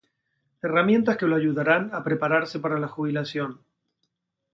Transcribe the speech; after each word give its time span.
Herramientas 0.63 1.15
que 1.17 1.27
lo 1.27 1.35
ayudarán 1.35 1.91
a 1.93 2.03
prepararse 2.03 2.57
para 2.59 2.79
la 2.79 2.87
jubilación 2.87 3.59